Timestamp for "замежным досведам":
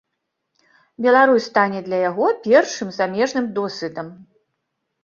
2.99-4.07